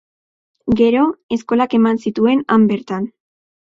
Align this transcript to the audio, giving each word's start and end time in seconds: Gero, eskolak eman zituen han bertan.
Gero, 0.79 1.03
eskolak 1.39 1.79
eman 1.81 2.03
zituen 2.09 2.45
han 2.53 2.71
bertan. 2.77 3.11